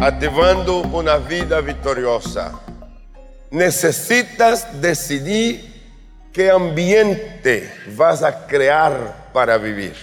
ativando 0.00 0.78
una 0.78 1.18
vida 1.18 1.60
victoriosa. 1.60 2.58
Necesitas 3.50 4.80
decidir 4.80 5.82
qué 6.32 6.50
ambiente 6.50 7.70
vas 7.96 8.22
a 8.22 8.46
crear 8.46 9.30
para 9.32 9.58
vivir. 9.58 9.94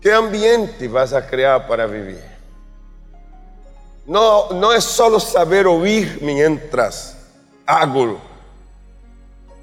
¿Qué 0.00 0.12
ambiente 0.12 0.88
vas 0.88 1.14
a 1.14 1.26
crear 1.26 1.66
para 1.66 1.86
vivir? 1.86 2.22
No, 4.06 4.50
no 4.50 4.74
es 4.74 4.84
solo 4.84 5.18
saber 5.18 5.66
oír 5.66 6.18
mientras 6.20 7.16
hago 7.64 8.20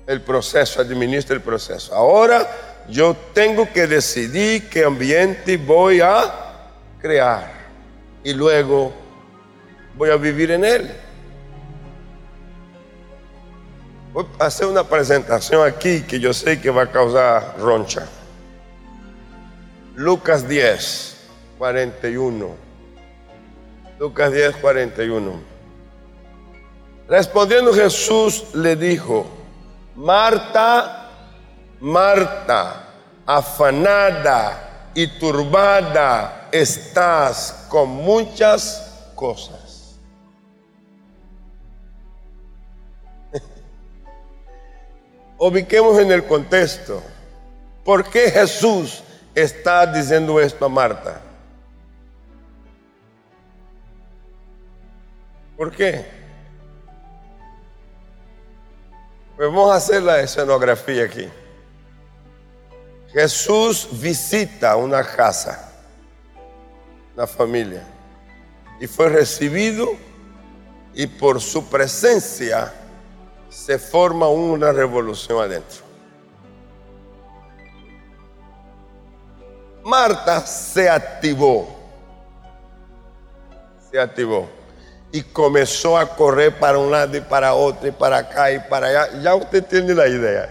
el 0.08 0.22
proceso, 0.22 0.82
administro 0.82 1.36
el 1.36 1.42
proceso. 1.42 1.94
Ahora 1.94 2.50
yo 2.90 3.16
tengo 3.34 3.72
que 3.72 3.86
decidir 3.86 4.68
qué 4.70 4.84
ambiente 4.84 5.58
voy 5.58 6.02
a 6.02 6.34
crear 7.00 7.52
y 8.24 8.34
luego 8.34 9.01
voy 9.98 10.10
a 10.10 10.16
vivir 10.16 10.52
en 10.52 10.66
él. 10.66 10.92
Voy 14.14 14.26
a 14.40 14.46
hacer 14.46 14.68
una 14.68 14.84
presentación 14.84 15.66
aquí 15.66 16.02
que 16.02 16.20
yo 16.20 16.34
sé 16.34 16.60
que 16.60 16.70
va 16.70 16.84
a 16.84 16.92
causar 16.92 17.56
roncha. 17.60 18.08
Lucas 19.96 20.48
10, 20.48 21.28
41. 21.58 22.56
Lucas 24.00 24.32
10, 24.32 24.56
41. 24.58 25.52
Respondiendo 27.08 27.74
Jesús 27.74 28.54
le 28.54 28.76
dijo, 28.76 29.28
Marta, 29.96 31.10
Marta, 31.80 32.88
afanada 33.26 34.90
y 34.94 35.08
turbada 35.20 36.50
estás 36.52 37.66
con 37.70 37.90
muchas 37.90 39.12
cosas. 39.16 39.61
Ubiquemos 45.44 45.98
en 45.98 46.12
el 46.12 46.24
contexto. 46.24 47.02
¿Por 47.84 48.08
qué 48.08 48.30
Jesús 48.30 49.02
está 49.34 49.88
diciendo 49.88 50.40
esto 50.40 50.64
a 50.64 50.70
Marta? 50.70 51.20
¿Por 55.58 55.72
qué? 55.72 56.06
Pues 59.36 59.50
vamos 59.50 59.72
a 59.72 59.78
hacer 59.78 60.04
la 60.04 60.20
escenografía 60.20 61.06
aquí. 61.06 61.28
Jesús 63.12 63.90
visita 63.94 64.76
una 64.76 65.04
casa, 65.04 65.74
una 67.16 67.26
familia, 67.26 67.82
y 68.80 68.86
fue 68.86 69.10
recibido 69.10 69.90
y 70.94 71.08
por 71.08 71.42
su 71.42 71.68
presencia 71.68 72.72
se 73.52 73.78
forma 73.78 74.30
una 74.30 74.72
revolución 74.72 75.44
adentro. 75.44 75.82
Marta 79.84 80.40
se 80.46 80.90
activó, 80.90 81.68
se 83.92 84.00
activó 84.00 84.48
y 85.12 85.22
comenzó 85.22 85.98
a 85.98 86.16
correr 86.16 86.58
para 86.58 86.78
un 86.78 86.92
lado 86.92 87.18
y 87.18 87.20
para 87.20 87.54
otro 87.54 87.90
y 87.90 87.92
para 87.92 88.20
acá 88.20 88.52
y 88.54 88.60
para 88.60 88.88
allá. 88.88 89.22
Ya 89.22 89.36
usted 89.36 89.66
tiene 89.66 89.94
la 89.94 90.08
idea. 90.08 90.50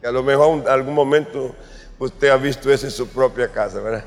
Que 0.00 0.06
a 0.06 0.12
lo 0.12 0.22
mejor 0.22 0.60
en 0.60 0.68
algún 0.68 0.94
momento 0.94 1.54
usted 1.98 2.30
ha 2.30 2.36
visto 2.36 2.72
eso 2.72 2.86
en 2.86 2.92
su 2.92 3.06
propia 3.06 3.48
casa, 3.48 3.80
¿verdad? 3.80 4.04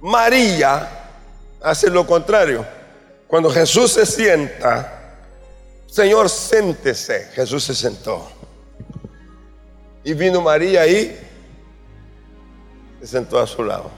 María 0.00 0.88
hace 1.60 1.90
lo 1.90 2.06
contrario. 2.06 2.64
Cuando 3.26 3.50
Jesús 3.50 3.92
se 3.92 4.06
sienta, 4.06 4.97
Señor, 5.88 6.28
siéntese. 6.28 7.30
Jesús 7.32 7.64
se 7.64 7.74
sentó. 7.74 8.28
Y 10.04 10.12
vino 10.12 10.40
María 10.40 10.86
y 10.86 11.18
se 13.00 13.06
sentó 13.06 13.38
a 13.38 13.46
su 13.46 13.64
lado. 13.64 13.90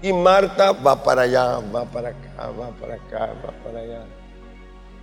Y 0.00 0.12
Marta 0.12 0.72
va 0.72 1.00
para 1.00 1.22
allá, 1.22 1.58
va 1.58 1.84
para 1.84 2.08
acá, 2.08 2.50
va 2.50 2.70
para 2.70 2.94
acá, 2.94 3.34
va 3.46 3.52
para 3.62 3.80
allá. 3.80 4.04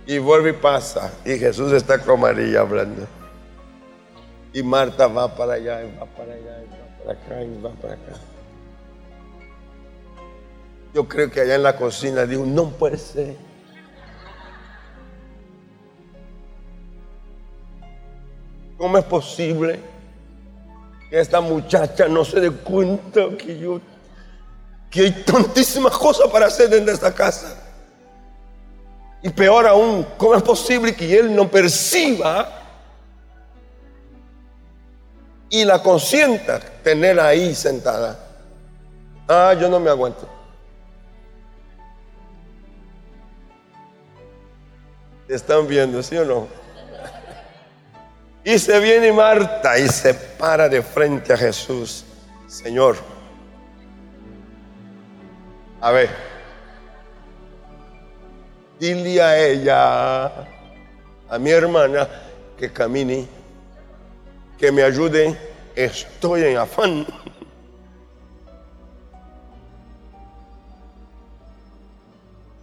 Y 0.04 0.18
vuelve 0.18 0.50
y 0.50 0.54
pasa. 0.54 1.10
Y 1.24 1.38
Jesús 1.38 1.72
está 1.72 1.98
con 1.98 2.20
María 2.20 2.60
hablando. 2.60 3.06
Y 4.52 4.62
Marta 4.62 5.06
va 5.06 5.34
para 5.34 5.54
allá, 5.54 5.82
y 5.84 5.96
va 5.96 6.06
para 6.06 6.34
allá, 6.34 6.62
y 6.62 6.68
va 6.68 7.04
para 7.04 7.12
acá, 7.12 7.42
y 7.42 7.62
va 7.62 7.70
para 7.70 7.94
acá. 7.94 8.12
Yo 10.92 11.08
creo 11.08 11.30
que 11.30 11.40
allá 11.40 11.54
en 11.54 11.62
la 11.62 11.76
cocina 11.76 12.26
dijo, 12.26 12.44
no 12.44 12.68
puede 12.70 12.98
ser. 12.98 13.49
¿Cómo 18.80 18.96
es 18.96 19.04
posible 19.04 19.78
que 21.10 21.20
esta 21.20 21.38
muchacha 21.42 22.08
no 22.08 22.24
se 22.24 22.40
dé 22.40 22.50
cuenta 22.50 23.28
que 23.36 23.58
yo 23.58 23.78
que 24.90 25.02
hay 25.02 25.22
tantísimas 25.22 25.98
cosas 25.98 26.28
para 26.28 26.46
hacer 26.46 26.72
en 26.72 26.88
esta 26.88 27.12
casa? 27.12 27.58
Y 29.22 29.28
peor 29.28 29.66
aún, 29.66 30.06
¿cómo 30.16 30.34
es 30.34 30.42
posible 30.42 30.96
que 30.96 31.14
él 31.14 31.36
no 31.36 31.46
perciba 31.46 32.50
y 35.50 35.62
la 35.62 35.82
consienta 35.82 36.58
tener 36.82 37.20
ahí 37.20 37.54
sentada? 37.54 38.18
Ah, 39.28 39.54
yo 39.60 39.68
no 39.68 39.78
me 39.78 39.90
aguanto. 39.90 40.26
¿Están 45.28 45.68
viendo, 45.68 46.02
sí 46.02 46.16
o 46.16 46.24
no? 46.24 46.60
Y 48.50 48.58
se 48.58 48.80
viene 48.80 49.12
Marta 49.12 49.78
y 49.78 49.86
se 49.86 50.12
para 50.12 50.68
de 50.68 50.82
frente 50.82 51.32
a 51.32 51.36
Jesús. 51.36 52.04
Señor, 52.48 52.96
a 55.80 55.92
ver, 55.92 56.10
dile 58.80 59.22
a 59.22 59.38
ella, 59.38 60.24
a 61.28 61.38
mi 61.38 61.50
hermana, 61.50 62.08
que 62.58 62.72
camine, 62.72 63.28
que 64.58 64.72
me 64.72 64.82
ayude, 64.82 65.38
estoy 65.76 66.42
en 66.42 66.56
afán. 66.56 67.06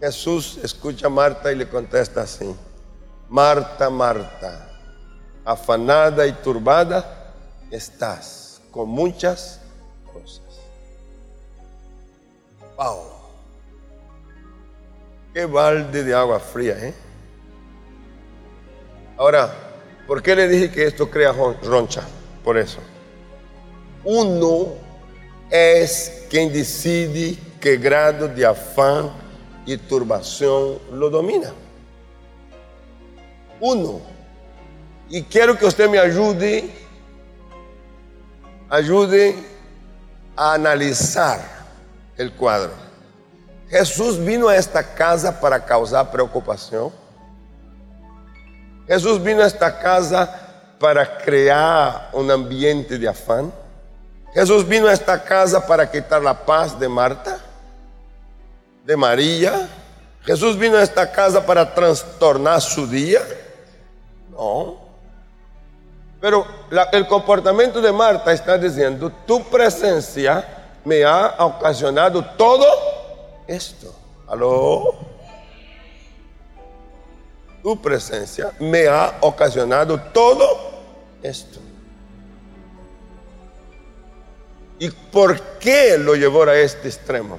Jesús 0.00 0.60
escucha 0.62 1.06
a 1.06 1.10
Marta 1.10 1.50
y 1.50 1.56
le 1.56 1.66
contesta 1.66 2.20
así, 2.20 2.54
Marta, 3.30 3.88
Marta, 3.88 4.67
afanada 5.48 6.26
y 6.26 6.32
turbada 6.32 7.32
estás 7.70 8.60
con 8.70 8.86
muchas 8.90 9.62
cosas. 10.12 10.42
Wow. 12.76 12.98
Qué 15.32 15.46
balde 15.46 16.04
de 16.04 16.14
agua 16.14 16.38
fría, 16.38 16.76
¿eh? 16.78 16.94
Ahora, 19.16 19.50
¿por 20.06 20.22
qué 20.22 20.36
le 20.36 20.48
dije 20.48 20.70
que 20.70 20.84
esto 20.84 21.10
crea 21.10 21.32
roncha? 21.32 22.02
Por 22.44 22.58
eso. 22.58 22.80
Uno 24.04 24.74
es 25.48 26.26
quien 26.28 26.52
decide 26.52 27.38
qué 27.58 27.78
grado 27.78 28.28
de 28.28 28.44
afán 28.44 29.10
y 29.64 29.78
turbación 29.78 30.78
lo 30.92 31.08
domina. 31.08 31.54
Uno. 33.60 34.17
Y 35.10 35.22
quiero 35.22 35.56
que 35.56 35.64
usted 35.64 35.88
me 35.88 35.98
ayude, 35.98 36.70
ayude 38.68 39.34
a 40.36 40.54
analizar 40.54 41.40
el 42.16 42.32
cuadro. 42.32 42.72
Jesús 43.70 44.22
vino 44.22 44.48
a 44.48 44.56
esta 44.56 44.94
casa 44.94 45.40
para 45.40 45.64
causar 45.64 46.10
preocupación. 46.10 46.92
Jesús 48.86 49.22
vino 49.22 49.42
a 49.42 49.46
esta 49.46 49.78
casa 49.78 50.74
para 50.78 51.18
crear 51.18 52.10
un 52.12 52.30
ambiente 52.30 52.98
de 52.98 53.08
afán. 53.08 53.52
Jesús 54.32 54.66
vino 54.66 54.88
a 54.88 54.92
esta 54.92 55.22
casa 55.22 55.66
para 55.66 55.90
quitar 55.90 56.22
la 56.22 56.34
paz 56.34 56.78
de 56.78 56.88
Marta, 56.88 57.38
de 58.84 58.96
María. 58.96 59.68
Jesús 60.22 60.58
vino 60.58 60.76
a 60.76 60.82
esta 60.82 61.10
casa 61.10 61.44
para 61.44 61.74
trastornar 61.74 62.60
su 62.60 62.86
día. 62.86 63.20
No. 64.30 64.87
Pero 66.20 66.46
el 66.92 67.06
comportamiento 67.06 67.80
de 67.80 67.92
Marta 67.92 68.32
está 68.32 68.58
diciendo, 68.58 69.10
tu 69.26 69.44
presencia 69.44 70.44
me 70.84 71.04
ha 71.04 71.36
ocasionado 71.38 72.24
todo 72.36 72.66
esto. 73.46 73.94
¿Aló? 74.26 74.94
Tu 77.62 77.80
presencia 77.80 78.52
me 78.58 78.88
ha 78.88 79.18
ocasionado 79.20 80.00
todo 80.12 80.70
esto. 81.22 81.60
¿Y 84.80 84.90
por 84.90 85.40
qué 85.58 85.98
lo 85.98 86.14
llevó 86.14 86.44
a 86.44 86.56
este 86.56 86.88
extremo? 86.88 87.38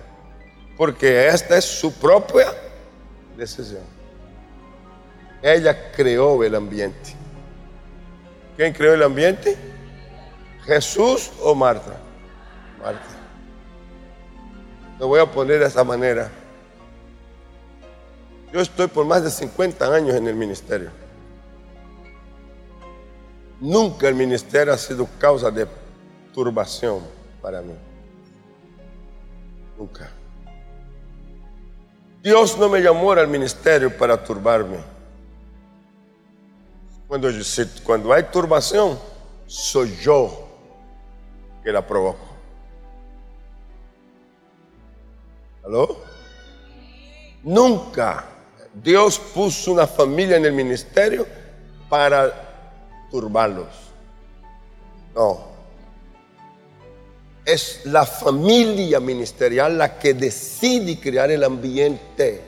Porque 0.78 1.28
esta 1.28 1.58
es 1.58 1.66
su 1.66 1.92
propia 1.94 2.54
decisión. 3.38 3.84
Ella 5.42 5.92
creó 5.92 6.44
el 6.44 6.56
ambiente. 6.56 7.16
¿Quién 8.60 8.74
creó 8.74 8.94
el 8.94 9.04
ambiente? 9.04 9.56
¿Jesús 10.66 11.32
o 11.42 11.56
Marta? 11.56 11.96
Marta. 12.84 13.08
Lo 15.00 15.08
voy 15.08 15.22
a 15.22 15.26
poner 15.26 15.60
de 15.60 15.66
esa 15.66 15.82
manera. 15.86 16.30
Yo 18.52 18.60
estoy 18.60 18.88
por 18.88 19.06
más 19.06 19.24
de 19.24 19.32
50 19.32 19.96
años 19.96 20.14
en 20.14 20.28
el 20.28 20.36
ministerio. 20.36 20.90
Nunca 23.62 24.10
el 24.10 24.16
ministerio 24.16 24.74
ha 24.74 24.78
sido 24.78 25.08
causa 25.18 25.50
de 25.50 25.66
turbación 26.34 27.00
para 27.42 27.62
mí. 27.62 27.76
Nunca. 29.78 30.12
Dios 32.22 32.58
no 32.60 32.68
me 32.68 32.82
llamó 32.82 33.14
al 33.14 33.30
ministerio 33.30 33.98
para 33.98 34.22
turbarme. 34.22 34.99
Cuando, 37.10 37.28
cuando 37.84 38.14
hay 38.14 38.24
turbación, 38.32 39.00
soy 39.48 39.98
yo 39.98 40.48
que 41.64 41.72
la 41.72 41.86
provoco. 41.86 42.20
¿Aló? 45.66 45.98
Nunca 47.42 48.26
Dios 48.72 49.18
puso 49.18 49.72
una 49.72 49.88
familia 49.88 50.38
en 50.38 50.46
el 50.46 50.54
ministerio 50.54 51.26
para 51.90 53.08
turbarlos. 53.10 53.74
No. 55.16 55.50
Es 57.44 57.82
la 57.86 58.06
familia 58.06 59.00
ministerial 59.00 59.80
la 59.80 59.98
que 59.98 60.14
decide 60.14 61.00
crear 61.00 61.32
el 61.32 61.44
ambiente 61.44 62.44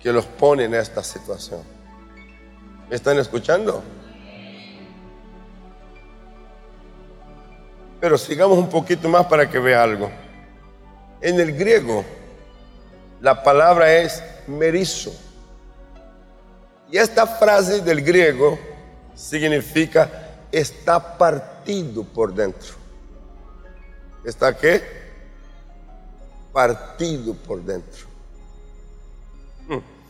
que 0.00 0.12
los 0.12 0.26
pone 0.26 0.64
en 0.64 0.74
esta 0.74 1.04
situación. 1.04 1.81
¿Me 2.92 2.96
están 2.96 3.18
escuchando? 3.18 3.82
Pero 7.98 8.18
sigamos 8.18 8.58
un 8.58 8.68
poquito 8.68 9.08
más 9.08 9.24
para 9.28 9.48
que 9.48 9.58
vea 9.58 9.82
algo. 9.82 10.10
En 11.22 11.40
el 11.40 11.56
griego, 11.56 12.04
la 13.22 13.42
palabra 13.42 13.90
es 13.96 14.22
merizo. 14.46 15.10
Y 16.90 16.98
esta 16.98 17.26
frase 17.26 17.80
del 17.80 18.02
griego 18.02 18.58
significa 19.14 20.10
está 20.52 21.16
partido 21.16 22.04
por 22.04 22.34
dentro. 22.34 22.74
¿Está 24.22 24.54
qué? 24.54 24.82
Partido 26.52 27.32
por 27.32 27.62
dentro. 27.62 28.06
Hmm. 29.66 30.01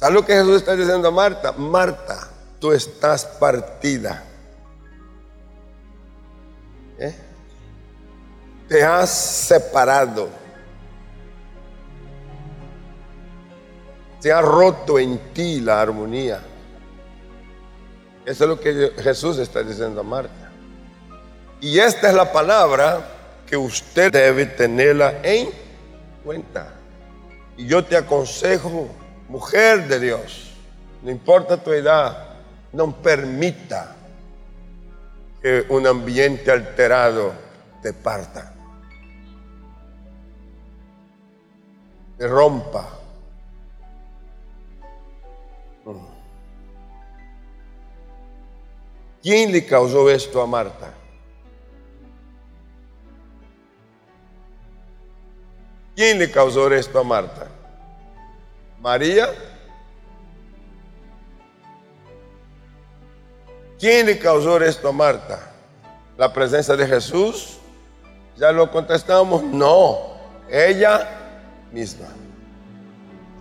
¿Sabes 0.00 0.14
lo 0.14 0.24
que 0.24 0.32
Jesús 0.32 0.56
está 0.56 0.74
diciendo 0.74 1.08
a 1.08 1.10
Marta? 1.10 1.52
Marta, 1.52 2.26
tú 2.58 2.72
estás 2.72 3.26
partida. 3.26 4.24
¿Eh? 6.98 7.14
Te 8.66 8.82
has 8.82 9.10
separado. 9.10 10.30
Se 14.20 14.32
ha 14.32 14.40
roto 14.40 14.98
en 14.98 15.18
ti 15.34 15.60
la 15.60 15.82
armonía. 15.82 16.40
Eso 18.24 18.44
es 18.44 18.48
lo 18.48 18.58
que 18.58 18.92
Jesús 19.02 19.36
está 19.36 19.62
diciendo 19.62 20.00
a 20.00 20.04
Marta. 20.04 20.50
Y 21.60 21.78
esta 21.78 22.08
es 22.08 22.14
la 22.14 22.32
palabra 22.32 23.06
que 23.46 23.54
usted 23.58 24.10
debe 24.10 24.46
tenerla 24.46 25.20
en 25.22 25.50
cuenta. 26.24 26.72
Y 27.58 27.66
yo 27.66 27.84
te 27.84 27.98
aconsejo, 27.98 28.88
mujer 29.30 29.88
de 29.88 30.00
Dios, 30.00 30.50
no 31.02 31.10
importa 31.10 31.56
tu 31.56 31.72
edad, 31.72 32.34
no 32.72 32.92
permita 32.96 33.96
que 35.40 35.64
un 35.70 35.86
ambiente 35.86 36.50
alterado 36.50 37.32
te 37.80 37.92
parta, 37.92 38.52
te 42.18 42.28
rompa 42.28 43.00
¿Quién 49.22 49.52
le 49.52 49.66
causó 49.66 50.08
esto 50.10 50.40
a 50.40 50.46
Marta? 50.46 50.94
¿Quién 55.94 56.18
le 56.18 56.30
causó 56.30 56.72
esto 56.72 56.98
a 56.98 57.04
Marta? 57.04 57.59
¿María? 58.80 59.28
¿Quién 63.78 64.06
le 64.06 64.18
causó 64.18 64.60
esto 64.62 64.88
a 64.88 64.92
Marta? 64.92 65.52
¿La 66.16 66.32
presencia 66.32 66.76
de 66.76 66.86
Jesús? 66.86 67.58
Ya 68.36 68.52
lo 68.52 68.70
contestamos, 68.70 69.42
no, 69.42 70.16
ella 70.48 71.08
misma. 71.72 72.08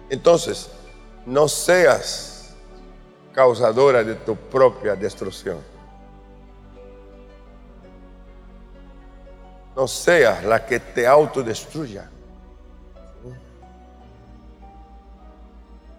Entonces, 0.10 0.70
no 1.26 1.48
seas 1.48 2.54
causadora 3.34 4.04
de 4.04 4.16
tu 4.16 4.36
propia 4.36 4.96
destrucción. 4.96 5.58
No 9.76 9.88
seas 9.88 10.44
la 10.44 10.66
que 10.66 10.80
te 10.80 11.08
autodestruya. 11.08 12.10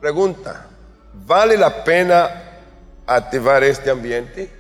Pregunta, 0.01 0.67
¿vale 1.27 1.59
la 1.59 1.85
pena 1.85 2.43
activar 3.07 3.63
este 3.63 3.91
ambiente? 3.91 4.51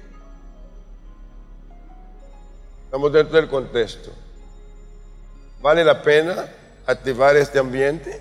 Estamos 2.84 3.10
dentro 3.10 3.36
del 3.36 3.48
contexto. 3.48 4.12
¿Vale 5.62 5.82
la 5.82 6.02
pena 6.02 6.46
activar 6.86 7.36
este 7.36 7.58
ambiente? 7.58 8.20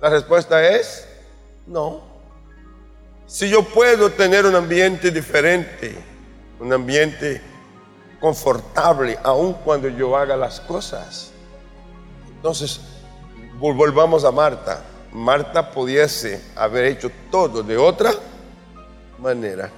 La 0.00 0.10
respuesta 0.10 0.66
es 0.68 1.06
no. 1.66 2.02
Si 3.26 3.48
yo 3.48 3.62
puedo 3.62 4.10
tener 4.10 4.44
un 4.46 4.56
ambiente 4.56 5.12
diferente, 5.12 5.96
un 6.58 6.72
ambiente 6.72 7.40
confortable, 8.20 9.16
aun 9.22 9.54
cuando 9.54 9.88
yo 9.88 10.16
haga 10.16 10.36
las 10.36 10.58
cosas, 10.60 11.30
entonces 12.34 12.80
volvamos 13.58 14.24
a 14.24 14.32
Marta. 14.32 14.82
Marta 15.12 15.70
pudiese 15.70 16.40
haber 16.56 16.84
hecho 16.86 17.10
todo 17.30 17.62
de 17.62 17.76
otra 17.76 18.12
manera. 19.18 19.70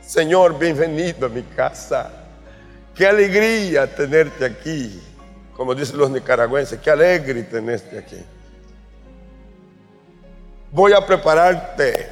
Señor, 0.00 0.58
bienvenido 0.58 1.26
a 1.26 1.28
mi 1.28 1.42
casa. 1.42 2.10
Qué 2.94 3.06
alegría 3.06 3.92
tenerte 3.92 4.44
aquí. 4.44 5.02
Como 5.56 5.74
dicen 5.74 5.98
los 5.98 6.10
nicaragüenses, 6.10 6.78
qué 6.80 6.90
alegre 6.90 7.42
tenerte 7.42 7.98
aquí 7.98 8.24
voy 10.76 10.92
a 10.92 11.04
prepararte 11.06 12.06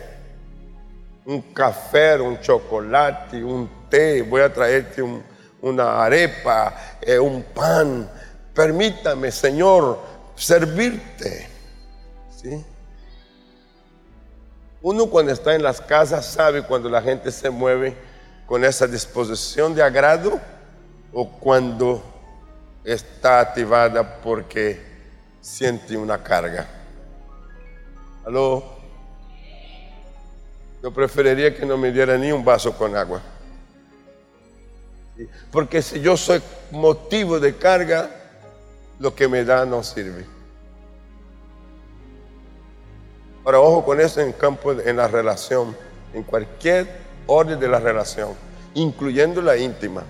un 1.26 1.40
café, 1.52 2.18
un 2.18 2.40
chocolate, 2.40 3.44
un 3.44 3.68
té, 3.90 4.22
voy 4.22 4.40
a 4.40 4.52
traerte 4.52 5.02
una 5.60 6.02
arepa, 6.02 6.74
eh, 7.00 7.18
un 7.18 7.42
pan. 7.42 8.08
Permítame, 8.54 9.30
Señor, 9.30 9.98
servirte. 10.36 11.48
¿Sí? 12.36 12.64
Uno 14.82 15.06
cuando 15.06 15.32
está 15.32 15.54
en 15.54 15.62
las 15.62 15.80
casas 15.80 16.26
sabe 16.26 16.62
cuando 16.62 16.90
la 16.90 17.00
gente 17.00 17.30
se 17.30 17.48
mueve 17.48 17.96
con 18.46 18.64
esa 18.64 18.86
disposición 18.86 19.74
de 19.74 19.82
agrado 19.82 20.40
o 21.12 21.30
cuando 21.30 22.02
está 22.84 23.40
activada 23.40 24.20
porque 24.20 24.80
siente 25.40 25.96
una 25.96 26.22
carga. 26.22 26.66
Aló. 28.26 28.74
Yo 30.82 30.92
preferiría 30.92 31.54
que 31.54 31.64
no 31.64 31.78
me 31.78 31.90
diera 31.90 32.18
ni 32.18 32.30
un 32.30 32.44
vaso 32.44 32.76
con 32.76 32.94
agua. 32.94 33.22
Porque 35.50 35.80
si 35.80 36.00
yo 36.00 36.16
soy 36.16 36.42
motivo 36.70 37.40
de 37.40 37.56
carga, 37.56 38.10
lo 38.98 39.14
que 39.14 39.28
me 39.28 39.44
da 39.44 39.64
no 39.64 39.82
sirve. 39.82 40.24
Ahora, 43.44 43.60
ojo 43.60 43.84
con 43.84 44.00
eso 44.00 44.20
en 44.20 44.32
campo, 44.32 44.72
en 44.72 44.96
la 44.96 45.06
relación, 45.06 45.76
en 46.14 46.22
cualquier 46.22 46.88
orden 47.26 47.60
de 47.60 47.68
la 47.68 47.78
relación, 47.78 48.32
incluyendo 48.74 49.42
la 49.42 49.56
íntima. 49.56 50.02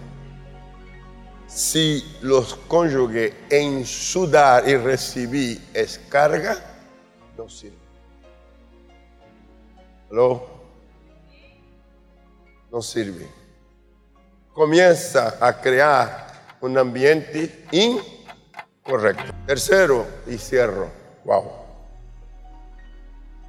Si 1.47 2.19
los 2.23 2.55
cónyuges 2.55 3.33
en 3.51 3.85
su 3.85 4.27
dar 4.29 4.69
y 4.69 4.77
recibir 4.77 5.61
es 5.73 5.99
carga, 6.09 6.57
no 7.37 7.49
sirve. 7.49 7.77
No 10.11 10.41
sirve. 12.83 13.29
comienza 14.53 15.37
a 15.41 15.61
crear 15.61 16.57
un 16.61 16.79
ambiente 16.79 17.67
incorrecto. 18.85 19.33
Tercero, 19.47 20.07
y 20.27 20.37
cierro. 20.37 20.91
Wow. 21.25 21.51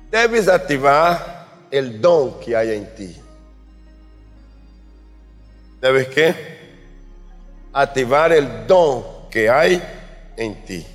Debes 0.10 0.48
activar 0.48 1.48
el 1.72 2.00
don 2.00 2.39
que 2.39 2.56
hay 2.56 2.72
en 2.72 2.96
ti. 2.96 3.22
¿Debes 5.82 6.08
qué? 6.08 6.36
Activar 7.74 8.32
el 8.32 8.65
don 8.65 9.30
que 9.30 9.50
hay 9.50 9.84
en 10.38 10.63
ti. 10.65 10.86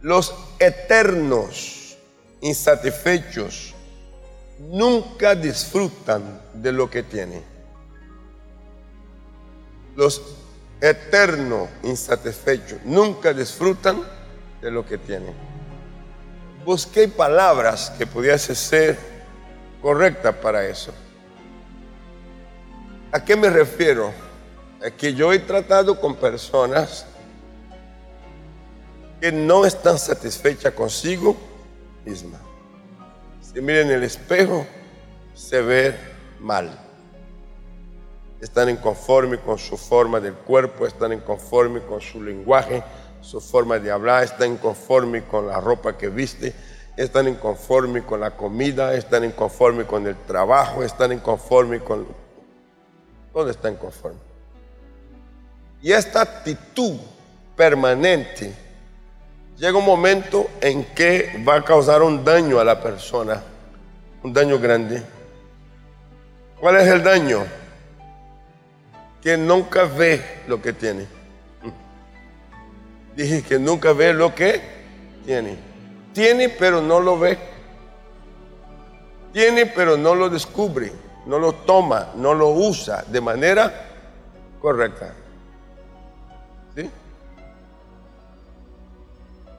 Los 0.00 0.34
eternos 0.58 1.98
insatisfechos 2.40 3.74
nunca 4.58 5.34
disfrutan 5.34 6.40
de 6.54 6.72
lo 6.72 6.88
que 6.88 7.02
tienen. 7.02 7.44
Los 9.94 10.39
eternos 10.80 11.68
insatisfechos 11.82 12.78
nunca 12.84 13.32
disfrutan 13.32 14.02
de 14.60 14.70
lo 14.70 14.84
que 14.84 14.98
tienen. 14.98 15.34
Busqué 16.64 17.08
palabras 17.08 17.90
que 17.96 18.06
pudiesen 18.06 18.56
ser 18.56 18.98
correctas 19.80 20.34
para 20.36 20.64
eso. 20.66 20.92
¿A 23.12 23.24
qué 23.24 23.36
me 23.36 23.50
refiero? 23.50 24.12
Es 24.82 24.92
que 24.92 25.14
yo 25.14 25.32
he 25.32 25.38
tratado 25.38 26.00
con 26.00 26.16
personas 26.16 27.06
que 29.20 29.32
no 29.32 29.66
están 29.66 29.98
satisfechas 29.98 30.72
consigo 30.72 31.36
misma. 32.04 32.38
Si 33.40 33.60
miren 33.60 33.90
el 33.90 34.02
espejo, 34.02 34.66
se 35.34 35.60
ve 35.60 35.94
mal. 36.38 36.89
Están 38.40 38.70
inconformes 38.70 39.40
con 39.40 39.58
su 39.58 39.76
forma 39.76 40.18
del 40.18 40.32
cuerpo, 40.32 40.86
están 40.86 41.12
inconformes 41.12 41.82
con 41.82 42.00
su 42.00 42.22
lenguaje, 42.22 42.82
su 43.20 43.40
forma 43.40 43.78
de 43.78 43.90
hablar, 43.90 44.24
están 44.24 44.52
inconformes 44.52 45.24
con 45.24 45.46
la 45.46 45.60
ropa 45.60 45.98
que 45.98 46.08
viste, 46.08 46.54
están 46.96 47.28
inconformes 47.28 48.04
con 48.04 48.20
la 48.20 48.30
comida, 48.30 48.94
están 48.94 49.24
inconformes 49.24 49.86
con 49.86 50.06
el 50.06 50.16
trabajo, 50.16 50.82
están 50.82 51.12
inconformes 51.12 51.82
con... 51.82 52.06
Todo 53.32 53.50
está 53.50 53.70
inconforme. 53.70 54.18
Y 55.82 55.92
esta 55.92 56.22
actitud 56.22 56.96
permanente 57.56 58.54
llega 59.58 59.76
un 59.76 59.84
momento 59.84 60.48
en 60.62 60.84
que 60.94 61.42
va 61.46 61.56
a 61.56 61.64
causar 61.64 62.02
un 62.02 62.24
daño 62.24 62.58
a 62.58 62.64
la 62.64 62.82
persona, 62.82 63.42
un 64.22 64.32
daño 64.32 64.58
grande. 64.58 65.02
¿Cuál 66.58 66.76
es 66.76 66.88
el 66.88 67.02
daño? 67.02 67.59
Que 69.22 69.36
nunca 69.36 69.84
ve 69.84 70.42
lo 70.46 70.60
que 70.60 70.72
tiene. 70.72 71.06
Dije 73.16 73.42
que 73.42 73.58
nunca 73.58 73.92
ve 73.92 74.12
lo 74.12 74.34
que 74.34 74.60
tiene. 75.24 75.56
Tiene 76.12 76.48
pero 76.48 76.80
no 76.80 77.00
lo 77.00 77.18
ve. 77.18 77.38
Tiene 79.32 79.66
pero 79.66 79.96
no 79.96 80.14
lo 80.14 80.28
descubre, 80.28 80.92
no 81.26 81.38
lo 81.38 81.52
toma, 81.52 82.12
no 82.16 82.34
lo 82.34 82.48
usa 82.48 83.04
de 83.06 83.20
manera 83.20 83.72
correcta. 84.60 85.14
¿Sí? 86.74 86.90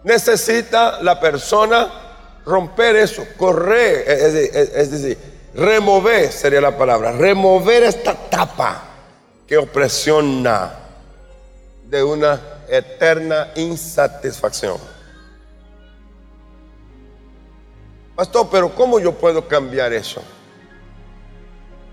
necesita 0.04 1.02
la 1.02 1.20
persona 1.20 1.90
romper 2.46 2.96
eso, 2.96 3.26
correr, 3.38 4.04
es, 4.08 4.92
decir, 4.92 5.18
remover 5.54 6.32
sería 6.32 6.62
la 6.62 6.76
palabra, 6.78 7.12
remover 7.12 7.84
esta 7.84 8.14
tapa 8.14 8.84
que 9.52 9.58
opresiona 9.58 10.72
de 11.86 12.02
una 12.02 12.40
eterna 12.70 13.52
insatisfacción. 13.58 14.78
Pastor, 18.16 18.48
pero 18.50 18.74
¿cómo 18.74 18.98
yo 18.98 19.12
puedo 19.12 19.46
cambiar 19.50 19.92
eso? 19.92 20.24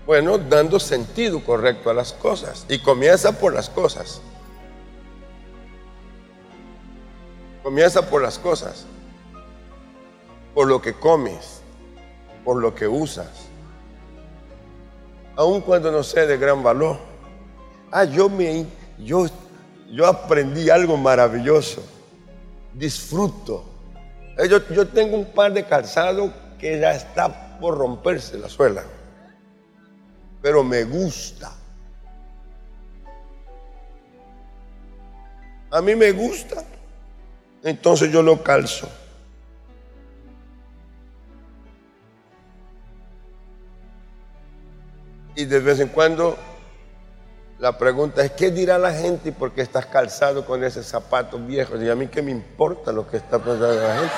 Bueno, 0.05 0.37
dando 0.37 0.79
sentido 0.79 1.43
correcto 1.43 1.89
a 1.89 1.93
las 1.93 2.13
cosas. 2.13 2.65
Y 2.69 2.79
comienza 2.79 3.37
por 3.37 3.53
las 3.53 3.69
cosas. 3.69 4.21
Comienza 7.61 8.09
por 8.09 8.21
las 8.21 8.39
cosas, 8.39 8.85
por 10.55 10.65
lo 10.65 10.81
que 10.81 10.93
comes, 10.93 11.59
por 12.45 12.55
lo 12.55 12.73
que 12.73 12.87
usas, 12.87 13.49
aun 15.35 15.59
cuando 15.59 15.91
no 15.91 16.03
sea 16.03 16.25
de 16.25 16.37
gran 16.37 16.63
valor. 16.63 17.08
Ah, 17.91 18.03
yo 18.03 18.29
me, 18.29 18.65
yo, 18.97 19.27
yo 19.91 20.05
aprendí 20.05 20.69
algo 20.69 20.97
maravilloso. 20.97 21.83
Disfruto. 22.73 23.65
Eh, 24.37 24.47
yo, 24.47 24.67
yo 24.69 24.87
tengo 24.87 25.17
un 25.17 25.25
par 25.25 25.53
de 25.53 25.65
calzado 25.65 26.31
que 26.57 26.79
ya 26.79 26.93
está 26.93 27.57
por 27.59 27.77
romperse 27.77 28.37
la 28.37 28.47
suela, 28.49 28.83
pero 30.41 30.63
me 30.63 30.83
gusta. 30.83 31.51
A 35.71 35.81
mí 35.81 35.95
me 35.95 36.11
gusta 36.11 36.63
entonces 37.63 38.11
yo 38.11 38.21
lo 38.21 38.41
calzo. 38.43 38.89
Y 45.35 45.45
de 45.45 45.59
vez 45.59 45.79
en 45.79 45.89
cuando 45.89 46.37
la 47.59 47.77
pregunta 47.77 48.23
es, 48.23 48.31
¿qué 48.31 48.51
dirá 48.51 48.77
la 48.77 48.93
gente 48.93 49.33
porque 49.33 49.61
estás 49.61 49.85
calzado 49.85 50.45
con 50.45 50.63
ese 50.63 50.81
zapato 50.81 51.37
viejo? 51.37 51.75
Y 51.75 51.89
a 51.89 51.95
mí 51.95 52.07
qué 52.07 52.21
me 52.21 52.31
importa 52.31 52.93
lo 52.93 53.05
que 53.05 53.17
está 53.17 53.37
pensando 53.37 53.73
la 53.73 53.95
gente. 53.95 54.13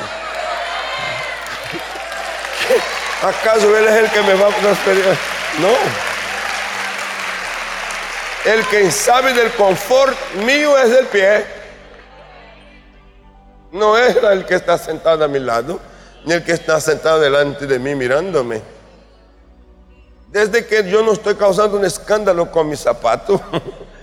¿Acaso 3.23 3.77
él 3.77 3.85
es 3.85 3.95
el 3.95 4.11
que 4.11 4.21
me 4.21 4.35
va 4.35 4.47
a 4.47 4.51
transferir? 4.51 5.05
No. 5.59 5.73
El 8.45 8.63
que 8.67 8.91
sabe 8.91 9.33
del 9.33 9.51
confort 9.53 10.15
mío 10.45 10.77
es 10.77 10.95
el 10.95 11.07
pie. 11.07 11.43
No 13.71 13.97
era 13.97 14.33
el 14.33 14.45
que 14.45 14.53
está 14.53 14.77
sentado 14.77 15.23
a 15.23 15.27
mi 15.27 15.39
lado, 15.39 15.79
ni 16.25 16.33
el 16.33 16.43
que 16.43 16.51
está 16.51 16.79
sentado 16.79 17.19
delante 17.19 17.65
de 17.65 17.79
mí 17.79 17.95
mirándome. 17.95 18.61
Desde 20.31 20.65
que 20.65 20.89
yo 20.89 21.03
no 21.03 21.11
estoy 21.11 21.35
causando 21.35 21.77
un 21.77 21.85
escándalo 21.85 22.49
con 22.51 22.69
mi 22.69 22.77
zapato, 22.77 23.41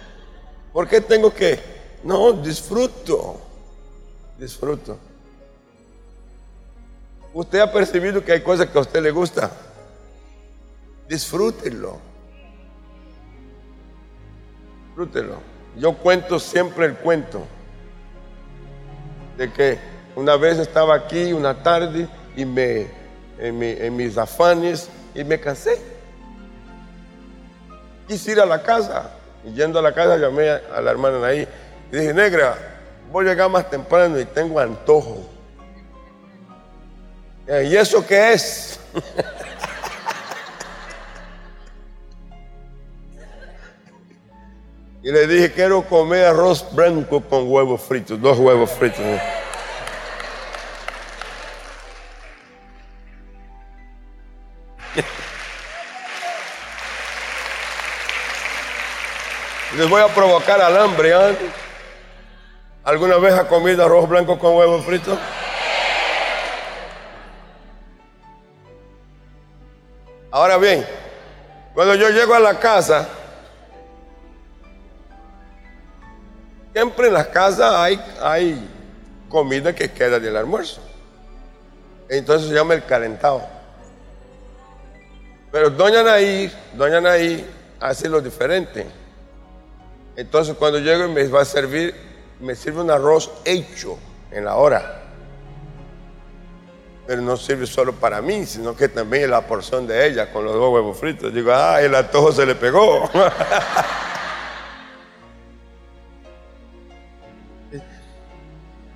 ¿por 0.72 0.86
qué 0.86 1.00
tengo 1.00 1.32
que? 1.32 1.58
No, 2.04 2.32
disfruto, 2.32 3.40
disfruto. 4.38 4.98
Usted 7.32 7.60
ha 7.60 7.72
percibido 7.72 8.24
que 8.24 8.32
hay 8.32 8.42
cosas 8.42 8.68
que 8.68 8.78
a 8.78 8.80
usted 8.80 9.02
le 9.02 9.10
gusta. 9.10 9.50
Disfrútelo. 11.08 11.98
Disfrútelo. 14.86 15.36
Yo 15.76 15.94
cuento 15.94 16.38
siempre 16.38 16.86
el 16.86 16.96
cuento 16.96 17.46
de 19.36 19.52
que 19.52 19.78
una 20.16 20.36
vez 20.36 20.58
estaba 20.58 20.96
aquí 20.96 21.32
una 21.32 21.62
tarde 21.62 22.08
y 22.36 22.44
me, 22.44 22.88
en, 23.38 23.96
mis 23.96 24.18
afanes 24.18 24.88
y 25.14 25.22
me 25.22 25.38
cansé. 25.38 25.80
Quise 28.08 28.32
ir 28.32 28.40
a 28.40 28.46
la 28.46 28.62
casa 28.62 29.10
y 29.44 29.52
yendo 29.52 29.78
a 29.78 29.82
la 29.82 29.92
casa 29.92 30.16
llamé 30.16 30.48
a, 30.50 30.80
la 30.80 30.90
hermana 30.90 31.24
ahí 31.26 31.46
y 31.92 31.96
dije, 31.96 32.12
negra, 32.12 32.56
voy 33.12 33.26
a 33.26 33.30
llegar 33.30 33.48
más 33.50 33.70
temprano 33.70 34.18
y 34.18 34.24
tengo 34.24 34.58
antojo. 34.58 35.28
¿Y 37.46 37.76
eso 37.76 38.04
qué 38.06 38.32
es? 38.32 38.80
Y 45.00 45.12
le 45.12 45.26
dije, 45.26 45.52
quiero 45.52 45.82
comer 45.84 46.26
arroz 46.26 46.66
blanco 46.74 47.22
con 47.22 47.50
huevos 47.50 47.80
fritos, 47.80 48.20
dos 48.20 48.38
huevos 48.38 48.70
fritos. 48.70 49.00
Les 59.78 59.88
voy 59.88 60.02
a 60.02 60.08
provocar 60.08 60.60
al 60.60 60.76
hambre. 60.76 61.12
¿eh? 61.12 61.36
¿Alguna 62.84 63.16
vez 63.16 63.32
ha 63.34 63.46
comido 63.46 63.84
arroz 63.84 64.08
blanco 64.08 64.38
con 64.38 64.56
huevos 64.56 64.84
fritos? 64.84 65.18
Ahora 70.30 70.58
bien, 70.58 70.84
cuando 71.74 71.94
yo 71.94 72.10
llego 72.10 72.34
a 72.34 72.40
la 72.40 72.58
casa, 72.58 73.08
Siempre 76.78 77.08
en 77.08 77.14
las 77.14 77.26
casas 77.26 77.74
hay, 77.74 78.00
hay 78.22 78.68
comida 79.28 79.74
que 79.74 79.90
queda 79.90 80.20
del 80.20 80.36
almuerzo. 80.36 80.80
Entonces 82.08 82.48
se 82.48 82.54
llama 82.54 82.74
el 82.74 82.84
calentado. 82.84 83.42
Pero 85.50 85.70
doña 85.70 86.04
Nair, 86.04 86.52
doña 86.74 87.00
Nair 87.00 87.44
hace 87.80 88.08
lo 88.08 88.20
diferente. 88.20 88.86
Entonces 90.18 90.56
cuando 90.56 90.80
llego 90.80 91.04
y 91.04 91.08
me 91.10 91.26
va 91.28 91.42
a 91.42 91.44
servir, 91.44 91.94
me 92.40 92.56
sirve 92.56 92.80
un 92.80 92.90
arroz 92.90 93.30
hecho 93.44 93.96
en 94.32 94.46
la 94.46 94.56
hora. 94.56 95.04
Pero 97.06 97.22
no 97.22 97.36
sirve 97.36 97.68
solo 97.68 97.92
para 97.92 98.20
mí, 98.20 98.44
sino 98.44 98.74
que 98.74 98.88
también 98.88 99.30
la 99.30 99.46
porción 99.46 99.86
de 99.86 100.08
ella 100.08 100.32
con 100.32 100.44
los 100.44 100.54
dos 100.54 100.74
huevos 100.74 100.98
fritos. 100.98 101.32
Digo, 101.32 101.52
ah, 101.52 101.80
el 101.80 101.94
antojo 101.94 102.32
se 102.32 102.44
le 102.44 102.56
pegó. 102.56 103.08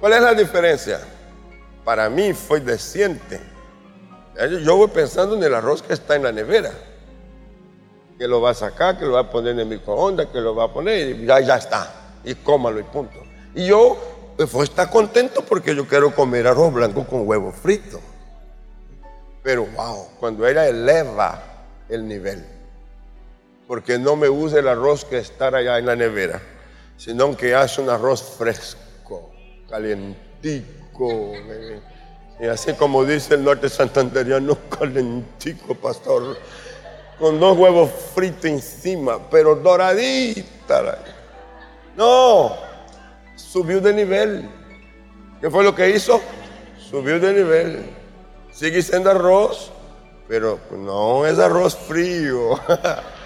¿Cuál 0.00 0.14
es 0.14 0.22
la 0.22 0.34
diferencia? 0.34 1.02
Para 1.84 2.10
mí 2.10 2.32
fue 2.32 2.58
decente. 2.58 3.40
Yo 4.64 4.76
voy 4.76 4.88
pensando 4.88 5.36
en 5.36 5.44
el 5.44 5.54
arroz 5.54 5.84
que 5.84 5.92
está 5.92 6.16
en 6.16 6.24
la 6.24 6.32
nevera. 6.32 6.72
Que 8.22 8.28
lo 8.28 8.40
va 8.40 8.50
a 8.50 8.54
sacar, 8.54 8.96
que 8.96 9.04
lo 9.04 9.14
va 9.14 9.22
a 9.22 9.28
poner 9.28 9.54
en 9.54 9.58
el 9.58 9.66
microondas, 9.66 10.28
que 10.28 10.40
lo 10.40 10.54
va 10.54 10.66
a 10.66 10.72
poner 10.72 11.08
y 11.08 11.26
ya, 11.26 11.56
está. 11.56 11.92
Y 12.22 12.36
cómalo 12.36 12.78
y 12.78 12.84
punto. 12.84 13.20
Y 13.52 13.66
yo 13.66 13.98
pues, 14.36 14.54
está 14.70 14.88
contento 14.88 15.44
porque 15.44 15.74
yo 15.74 15.88
quiero 15.88 16.14
comer 16.14 16.46
arroz 16.46 16.72
blanco 16.72 17.04
con 17.04 17.26
huevo 17.26 17.50
frito. 17.50 17.98
Pero 19.42 19.66
wow, 19.66 20.06
cuando 20.20 20.46
ella 20.46 20.68
eleva 20.68 21.42
el 21.88 22.06
nivel, 22.06 22.46
porque 23.66 23.98
no 23.98 24.14
me 24.14 24.28
usa 24.28 24.60
el 24.60 24.68
arroz 24.68 25.04
que 25.04 25.18
está 25.18 25.48
allá 25.48 25.78
en 25.78 25.86
la 25.86 25.96
nevera, 25.96 26.40
sino 26.96 27.36
que 27.36 27.56
hace 27.56 27.80
un 27.80 27.90
arroz 27.90 28.22
fresco, 28.38 29.32
calientico. 29.68 31.32
Y 32.38 32.46
así 32.46 32.72
como 32.74 33.04
dice 33.04 33.34
el 33.34 33.42
norte 33.42 33.68
santanderiano, 33.68 34.56
calentico, 34.78 35.74
pastor, 35.74 36.36
con 37.18 37.38
dos 37.38 37.56
huevos 37.56 37.90
fritos 38.14 38.44
encima, 38.46 39.18
pero 39.30 39.54
doradita. 39.54 40.98
No, 41.96 42.56
subió 43.36 43.80
de 43.80 43.92
nivel. 43.92 44.50
¿Qué 45.40 45.50
fue 45.50 45.64
lo 45.64 45.74
que 45.74 45.90
hizo? 45.90 46.20
Subió 46.78 47.18
de 47.20 47.32
nivel. 47.32 47.90
Sigue 48.52 48.82
siendo 48.82 49.10
arroz, 49.10 49.72
pero 50.28 50.58
no 50.70 51.26
es 51.26 51.38
arroz 51.38 51.76
frío. 51.76 52.60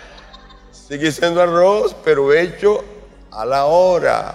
Sigue 0.73 1.11
siendo 1.11 1.43
arroz, 1.43 1.95
pero 2.05 2.33
hecho 2.33 2.85
a 3.31 3.45
la 3.45 3.67
hora. 3.67 4.35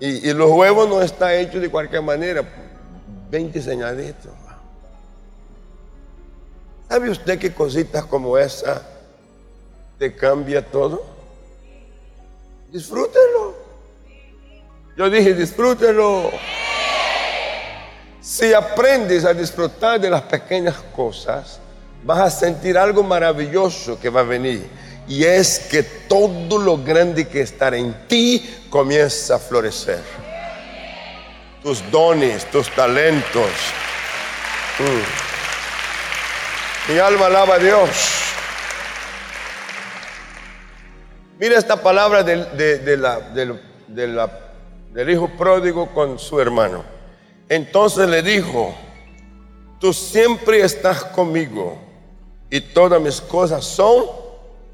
Y, 0.00 0.32
los 0.32 0.50
huevos 0.50 0.88
no 0.88 1.00
están 1.00 1.32
hechos 1.32 1.60
de 1.60 1.70
cualquier 1.70 2.02
manera, 2.02 2.42
20 3.30 3.62
señalitos. 3.62 4.32
¿Sabe 6.94 7.10
usted 7.10 7.40
qué 7.40 7.52
cositas 7.52 8.04
como 8.04 8.38
esa 8.38 8.80
te 9.98 10.14
cambia 10.14 10.64
todo? 10.64 11.04
Disfrútelo. 12.70 13.56
Yo 14.96 15.10
dije, 15.10 15.34
disfrútelo. 15.34 16.30
Si 18.20 18.54
aprendes 18.54 19.24
a 19.24 19.34
disfrutar 19.34 20.00
de 20.00 20.08
las 20.08 20.22
pequeñas 20.22 20.76
cosas, 20.94 21.58
vas 22.04 22.20
a 22.20 22.30
sentir 22.30 22.78
algo 22.78 23.02
maravilloso 23.02 23.98
que 23.98 24.08
va 24.08 24.20
a 24.20 24.22
venir. 24.22 24.64
Y 25.08 25.24
es 25.24 25.66
que 25.68 25.82
todo 25.82 26.58
lo 26.58 26.78
grande 26.78 27.26
que 27.26 27.40
está 27.40 27.76
en 27.76 28.06
ti 28.06 28.48
comienza 28.70 29.34
a 29.34 29.38
florecer. 29.40 30.00
Tus 31.60 31.90
dones, 31.90 32.48
tus 32.52 32.72
talentos. 32.72 33.50
Mm. 34.78 35.23
Mi 36.88 36.98
alma 36.98 37.26
alaba 37.26 37.54
a 37.54 37.58
Dios. 37.58 37.90
Mira 41.38 41.58
esta 41.58 41.76
palabra 41.76 42.22
de, 42.22 42.36
la, 42.96 43.20
de 43.88 44.06
la 44.06 44.44
del 44.94 45.10
hijo 45.10 45.28
pródigo 45.28 45.92
con 45.92 46.18
su 46.18 46.40
hermano. 46.40 46.84
Entonces 47.48 48.08
le 48.08 48.22
dijo, 48.22 48.74
tú 49.80 49.92
siempre 49.92 50.60
estás 50.60 51.04
conmigo 51.04 51.76
y 52.48 52.60
todas 52.60 53.02
mis 53.02 53.20
cosas 53.20 53.64
son 53.64 54.04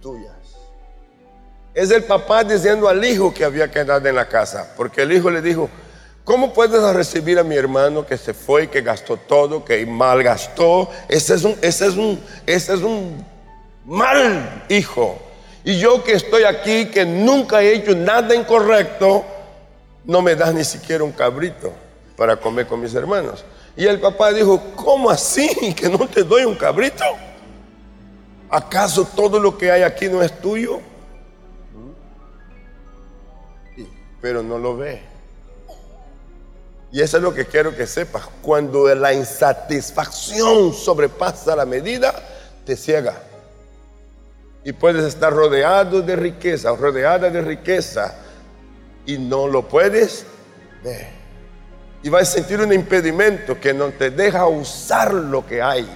tuyas. 0.03 0.35
Es 1.73 1.91
el 1.91 2.05
papá 2.05 2.45
diciendo 2.45 2.87
al 2.87 3.03
hijo 3.03 3.33
que 3.33 3.45
había 3.45 3.71
quedado 3.71 4.07
en 4.07 4.15
la 4.15 4.29
casa, 4.29 4.75
porque 4.77 5.03
el 5.03 5.13
hijo 5.13 5.31
le 5.31 5.41
dijo, 5.41 5.71
¿cómo 6.25 6.53
puedes 6.53 6.83
recibir 6.95 7.39
a 7.39 7.45
mi 7.45 7.57
hermano 7.57 8.07
que 8.07 8.17
se 8.17 8.35
fue, 8.35 8.69
que 8.69 8.83
gastó 8.83 9.17
todo, 9.17 9.65
que 9.65 9.85
malgastó? 9.87 10.91
Ese 11.09 11.35
es 11.35 11.45
un, 11.45 11.57
ese 11.63 11.87
es 11.87 11.97
un, 11.97 12.21
ese 12.47 12.75
es 12.75 12.81
un 12.81 13.25
mal 13.85 14.65
hijo. 14.69 15.19
Y 15.65 15.79
yo 15.79 16.03
que 16.03 16.13
estoy 16.13 16.45
aquí, 16.45 16.87
que 16.87 17.05
nunca 17.05 17.63
he 17.63 17.75
hecho 17.75 17.95
nada 17.95 18.35
incorrecto, 18.35 19.25
no 20.05 20.23
me 20.23 20.35
das 20.35 20.55
ni 20.55 20.65
siquiera 20.65 21.05
un 21.05 21.13
cabrito 21.13 21.73
para 22.17 22.37
comer 22.37 22.67
con 22.67 22.81
mis 22.81 22.95
hermanos. 22.95 23.45
Y 23.77 23.87
el 23.87 24.01
papá 24.01 24.33
dijo, 24.33 24.61
¿cómo 24.77 25.11
así 25.11 25.75
que 25.75 25.89
no 25.89 26.07
te 26.09 26.23
doy 26.23 26.45
un 26.45 26.55
cabrito? 26.55 27.05
¿Acaso 28.49 29.05
todo 29.05 29.39
lo 29.39 29.57
que 29.57 29.71
hay 29.71 29.83
aquí 29.83 30.09
no 30.09 30.23
es 30.23 30.41
tuyo? 30.41 30.81
pero 34.21 34.43
no 34.43 34.59
lo 34.59 34.77
ve. 34.77 35.03
Y 36.93 37.01
eso 37.01 37.19
es 37.19 37.23
lo 37.23 37.33
que 37.33 37.47
quiero 37.47 37.75
que 37.77 37.87
sepas. 37.87 38.25
Cuando 38.43 38.93
la 38.95 39.13
insatisfacción 39.13 40.75
sobrepasa 40.75 41.55
la 41.55 41.65
medida, 41.65 42.13
te 42.65 42.77
ciega. 42.77 43.15
Y 44.65 44.73
puedes 44.73 45.05
estar 45.05 45.33
rodeado 45.33 46.03
de 46.03 46.17
riqueza, 46.17 46.75
rodeada 46.75 47.31
de 47.31 47.41
riqueza, 47.41 48.15
y 49.07 49.19
no 49.19 49.47
lo 49.47 49.67
puedes 49.67 50.25
ver. 50.83 51.09
Y 52.03 52.09
vas 52.09 52.23
a 52.23 52.33
sentir 52.33 52.61
un 52.61 52.73
impedimento 52.73 53.59
que 53.61 53.73
no 53.73 53.89
te 53.91 54.11
deja 54.11 54.47
usar 54.47 55.15
lo 55.15 55.47
que 55.47 55.63
hay, 55.63 55.89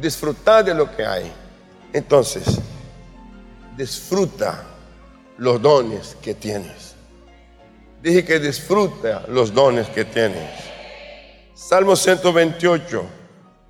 disfrutar 0.00 0.64
de 0.64 0.74
lo 0.74 0.94
que 0.94 1.04
hay. 1.04 1.32
Entonces, 1.92 2.58
disfruta 3.76 4.62
los 5.38 5.60
dones 5.62 6.16
que 6.20 6.34
tienes. 6.34 6.97
Dije 8.02 8.24
que 8.24 8.38
disfruta 8.38 9.24
los 9.28 9.52
dones 9.52 9.88
que 9.88 10.04
tienes. 10.04 10.50
Salmo 11.54 11.96
128, 11.96 13.02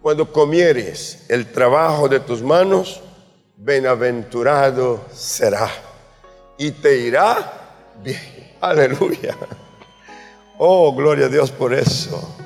cuando 0.03 0.31
comieres 0.31 1.25
el 1.29 1.51
trabajo 1.51 2.09
de 2.09 2.21
tus 2.21 2.43
manos, 2.43 3.01
bienaventurado 3.57 5.07
será 5.13 5.71
y 6.59 6.71
te 6.73 6.99
irá 6.99 7.95
bien. 8.03 8.21
Aleluya. 8.61 9.37
Oh, 10.59 10.93
gloria 10.93 11.27
a 11.27 11.29
Dios 11.29 11.51
por 11.51 11.73
eso. 11.73 12.37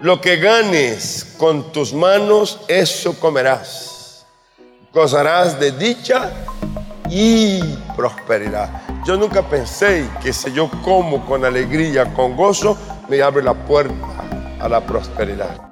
Lo 0.00 0.20
que 0.20 0.36
ganes 0.36 1.34
con 1.38 1.72
tus 1.72 1.92
manos, 1.92 2.60
eso 2.68 3.18
comerás. 3.20 4.24
Gozarás 4.92 5.58
de 5.60 5.72
dicha 5.72 6.32
y 7.10 7.60
prosperidad. 7.96 8.81
Yo 9.04 9.16
nunca 9.16 9.42
pensé 9.42 10.08
que 10.22 10.32
si 10.32 10.52
yo 10.52 10.70
como 10.84 11.26
con 11.26 11.44
alegría, 11.44 12.14
con 12.14 12.36
gozo, 12.36 12.78
me 13.08 13.20
abre 13.20 13.42
la 13.42 13.52
puerta 13.52 13.96
a 14.60 14.68
la 14.68 14.80
prosperidad. 14.80 15.71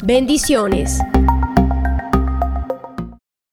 Bendiciones. 0.03 0.99